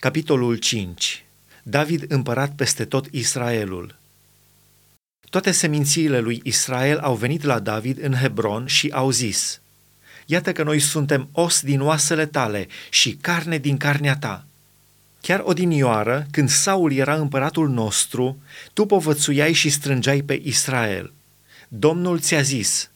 [0.00, 1.24] Capitolul 5
[1.62, 3.94] David împărat peste tot Israelul
[5.30, 9.60] Toate semințiile lui Israel au venit la David în Hebron și au zis,
[10.26, 14.44] Iată că noi suntem os din oasele tale și carne din carnea ta.
[15.20, 18.38] Chiar odinioară, când Saul era împăratul nostru,
[18.72, 21.12] tu povățuiai și strângeai pe Israel.
[21.68, 22.90] Domnul ți-a zis,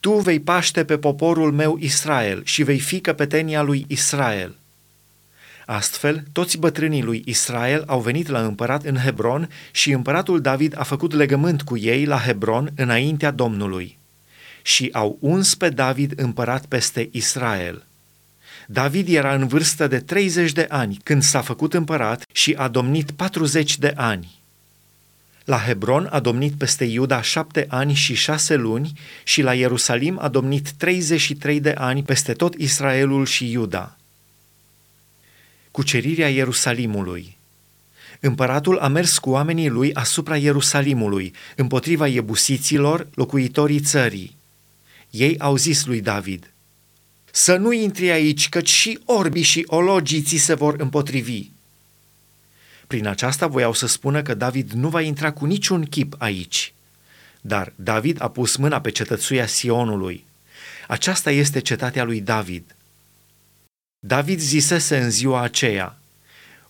[0.00, 4.54] tu vei paște pe poporul meu Israel și vei fi căpetenia lui Israel.
[5.66, 10.82] Astfel, toți bătrânii lui Israel au venit la împărat în Hebron și împăratul David a
[10.82, 13.98] făcut legământ cu ei la Hebron înaintea Domnului.
[14.62, 17.84] Și au uns pe David împărat peste Israel.
[18.66, 23.10] David era în vârstă de 30 de ani când s-a făcut împărat și a domnit
[23.10, 24.42] 40 de ani.
[25.44, 28.92] La Hebron a domnit peste Iuda șapte ani și șase luni
[29.24, 33.96] și la Ierusalim a domnit 33 de ani peste tot Israelul și Iuda.
[35.74, 37.36] Cucerirea Ierusalimului
[38.20, 44.36] Împăratul a mers cu oamenii lui asupra Ierusalimului, împotriva iebusiților, locuitorii țării.
[45.10, 46.52] Ei au zis lui David,
[47.30, 51.50] Să nu intri aici, căci și orbii și ologii ți se vor împotrivi.
[52.86, 56.74] Prin aceasta voiau să spună că David nu va intra cu niciun chip aici.
[57.40, 60.24] Dar David a pus mâna pe cetățuia Sionului.
[60.88, 62.74] Aceasta este cetatea lui David.
[64.14, 65.98] David zisese în ziua aceea,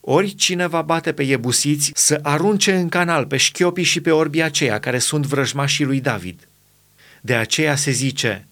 [0.00, 4.80] ori cineva bate pe iebusiți să arunce în canal pe șchiopii și pe orbii aceia
[4.80, 6.48] care sunt vrăjmașii lui David.
[7.20, 8.46] De aceea se zice,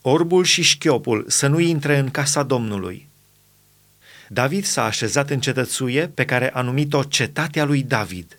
[0.00, 3.08] orbul și șchiopul să nu intre în casa Domnului.
[4.28, 8.38] David s-a așezat în cetățuie pe care a numit-o Cetatea lui David.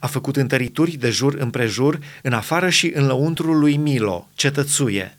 [0.00, 5.18] A făcut întărituri de jur împrejur, în afară și în lăuntrul lui Milo, cetățuie.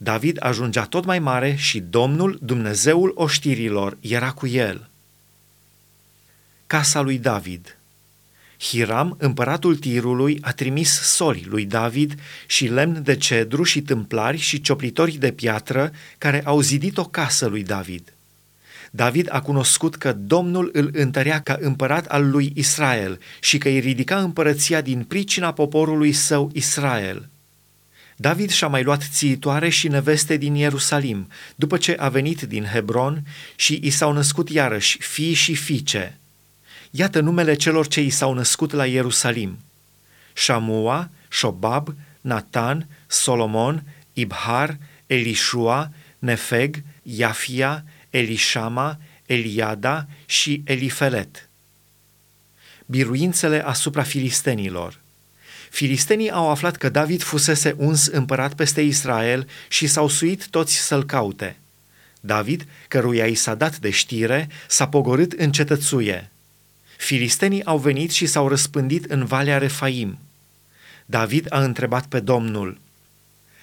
[0.00, 4.88] David ajungea tot mai mare și Domnul, Dumnezeul oștirilor, era cu el.
[6.66, 7.78] Casa lui David
[8.58, 14.60] Hiram, împăratul Tirului, a trimis soli lui David și lemn de cedru și tâmplari și
[14.60, 18.12] cioplitori de piatră care au zidit o casă lui David–
[18.90, 23.78] David a cunoscut că Domnul îl întărea ca împărat al lui Israel și că îi
[23.78, 27.28] ridica împărăția din pricina poporului său Israel.
[28.20, 33.22] David și-a mai luat țiitoare și neveste din Ierusalim, după ce a venit din Hebron
[33.56, 36.18] și i s-au născut iarăși fii și fiice.
[36.90, 39.58] Iată numele celor ce i s-au născut la Ierusalim.
[40.32, 51.48] Shamua, Shobab, Natan, Solomon, Ibhar, Elishua, Nefeg, Iafia, Elishama, Eliada și Elifelet.
[52.86, 55.00] Biruințele asupra filistenilor.
[55.70, 61.04] Filistenii au aflat că David fusese uns împărat peste Israel și s-au suit toți să-l
[61.04, 61.56] caute.
[62.20, 66.30] David, căruia i s-a dat de știre, s-a pogorât în cetățuie.
[66.96, 70.18] Filistenii au venit și s-au răspândit în Valea Refaim.
[71.06, 72.78] David a întrebat pe Domnul,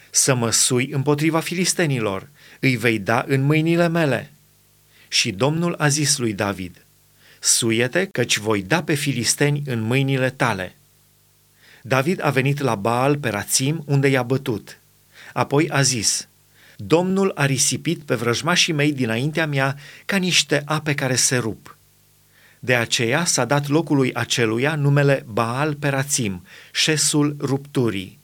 [0.09, 2.29] Să mă sui împotriva filistenilor,
[2.59, 4.31] îi vei da în mâinile mele.
[5.07, 6.85] Și Domnul a zis lui David,
[7.39, 10.75] Suiete, căci voi da pe filisteni în mâinile tale.
[11.88, 14.79] David a venit la Baal pe Rațim, unde i-a bătut.
[15.34, 16.28] Apoi a zis,
[16.78, 21.78] Domnul a risipit pe vrăjmașii mei dinaintea mea ca niște ape care se rup.
[22.59, 28.19] De aceea s-a dat locului aceluia numele Baal Perațim, șesul rupturii.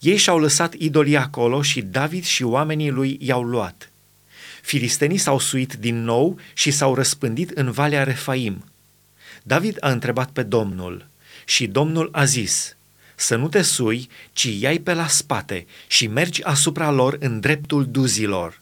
[0.00, 3.90] Ei și-au lăsat idolii acolo și David și oamenii lui i-au luat.
[4.62, 8.64] Filistenii s-au suit din nou și s-au răspândit în Valea Refaim.
[9.42, 11.06] David a întrebat pe Domnul
[11.44, 12.75] și Domnul a zis,
[13.16, 17.86] să nu te sui, ci iai pe la spate și mergi asupra lor în dreptul
[17.86, 18.60] duzilor.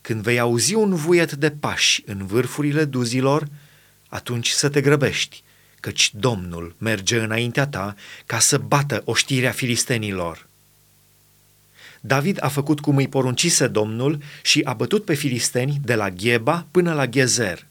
[0.00, 3.48] Când vei auzi un vuiet de pași în vârfurile duzilor,
[4.08, 5.42] atunci să te grăbești,
[5.80, 7.94] căci Domnul merge înaintea ta
[8.26, 10.46] ca să bată oștirea filistenilor.
[12.00, 16.66] David a făcut cum îi poruncise Domnul și a bătut pe filisteni de la Gheba
[16.70, 17.66] până la Gezer.